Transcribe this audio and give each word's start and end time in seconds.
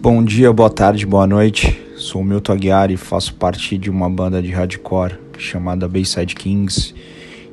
Bom 0.00 0.24
dia, 0.24 0.52
boa 0.52 0.70
tarde, 0.70 1.04
boa 1.04 1.26
noite. 1.26 1.78
Sou 1.96 2.22
Milton 2.22 2.52
Aguiar 2.52 2.90
e 2.90 2.96
faço 2.96 3.34
parte 3.34 3.76
de 3.76 3.90
uma 3.90 4.08
banda 4.08 4.40
de 4.40 4.50
hardcore 4.50 5.18
chamada 5.36 5.88
Bayside 5.88 6.34
Kings 6.34 6.94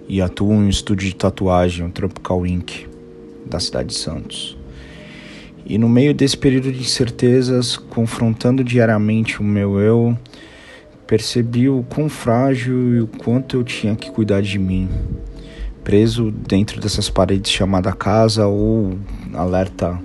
e 0.08 0.22
atuo 0.22 0.54
em 0.54 0.58
um 0.58 0.70
estúdio 0.70 1.10
de 1.10 1.16
tatuagem, 1.16 1.86
o 1.86 1.90
Tropical 1.90 2.46
Ink, 2.46 2.88
da 3.46 3.60
cidade 3.60 3.90
de 3.90 3.96
Santos. 3.96 4.56
E 5.66 5.78
no 5.78 5.90
meio 5.90 6.14
desse 6.14 6.38
período 6.38 6.72
de 6.72 6.80
incertezas, 6.80 7.76
confrontando 7.76 8.64
diariamente 8.64 9.42
o 9.42 9.44
meu 9.44 9.80
eu, 9.80 10.18
percebi 11.08 11.68
o 11.68 11.84
quão 11.90 12.08
frágil 12.08 12.96
e 12.96 13.02
o 13.02 13.08
quanto 13.08 13.58
eu 13.58 13.64
tinha 13.64 13.96
que 13.96 14.12
cuidar 14.12 14.42
de 14.42 14.60
mim. 14.60 14.88
Preso 15.86 16.32
dentro 16.32 16.82
dessas 16.82 17.12
paredes 17.12 17.52
chamada 17.52 17.94
casa 17.94 18.48
ou 18.48 18.98
alerta 19.36 20.02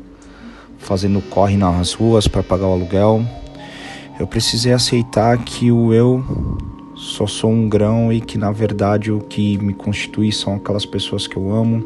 fazendo 0.76 1.22
corre 1.22 1.56
nas 1.56 1.94
ruas 1.94 2.28
para 2.28 2.42
pagar 2.42 2.66
o 2.66 2.72
aluguel. 2.72 3.24
Eu 4.18 4.26
precisei 4.26 4.74
aceitar 4.74 5.38
que 5.38 5.72
o 5.72 5.94
eu 5.94 6.22
só 6.94 7.26
sou 7.26 7.50
um 7.50 7.66
grão 7.66 8.12
e 8.12 8.20
que 8.20 8.36
na 8.36 8.52
verdade 8.52 9.10
o 9.10 9.20
que 9.20 9.56
me 9.56 9.72
constitui 9.72 10.30
são 10.30 10.56
aquelas 10.56 10.84
pessoas 10.84 11.26
que 11.26 11.38
eu 11.38 11.50
amo 11.50 11.82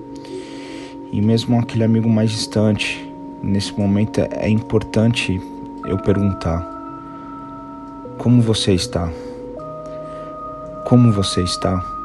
e 1.13 1.23
mesmo 1.23 1.57
aquele 1.57 1.85
amigo 1.85 2.09
mais 2.09 2.33
distante. 2.33 3.09
Nesse 3.45 3.79
momento 3.79 4.19
é 4.19 4.49
importante 4.49 5.41
eu 5.87 5.99
perguntar: 5.99 6.61
Como 8.19 8.43
você 8.43 8.73
está? 8.73 9.09
Como 10.85 11.13
você 11.13 11.45
está? 11.45 12.04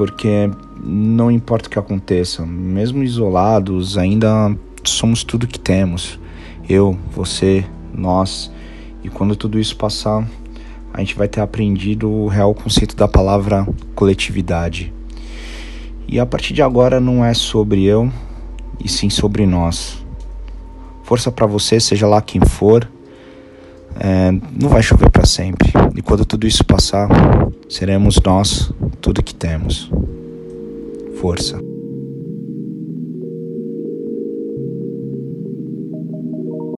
Porque 0.00 0.50
não 0.82 1.30
importa 1.30 1.68
o 1.68 1.70
que 1.70 1.78
aconteça, 1.78 2.46
mesmo 2.46 3.02
isolados, 3.02 3.98
ainda 3.98 4.56
somos 4.82 5.22
tudo 5.22 5.46
que 5.46 5.60
temos. 5.60 6.18
Eu, 6.66 6.96
você, 7.12 7.66
nós. 7.92 8.50
E 9.04 9.10
quando 9.10 9.36
tudo 9.36 9.58
isso 9.58 9.76
passar, 9.76 10.26
a 10.94 11.00
gente 11.00 11.14
vai 11.14 11.28
ter 11.28 11.42
aprendido 11.42 12.10
o 12.10 12.28
real 12.28 12.54
conceito 12.54 12.96
da 12.96 13.06
palavra 13.06 13.68
coletividade. 13.94 14.90
E 16.08 16.18
a 16.18 16.24
partir 16.24 16.54
de 16.54 16.62
agora 16.62 16.98
não 16.98 17.22
é 17.22 17.34
sobre 17.34 17.84
eu, 17.84 18.10
e 18.82 18.88
sim 18.88 19.10
sobre 19.10 19.44
nós. 19.44 20.02
Força 21.02 21.30
para 21.30 21.44
você, 21.44 21.78
seja 21.78 22.06
lá 22.06 22.22
quem 22.22 22.40
for. 22.40 22.90
É, 23.98 24.32
não 24.58 24.70
vai 24.70 24.82
chover 24.82 25.10
para 25.10 25.26
sempre. 25.26 25.70
E 25.94 26.00
quando 26.00 26.24
tudo 26.24 26.46
isso 26.46 26.64
passar, 26.64 27.06
seremos 27.68 28.18
nós 28.24 28.72
tudo 29.00 29.22
que 29.22 29.34
temos. 29.34 29.90
Força. 31.20 31.69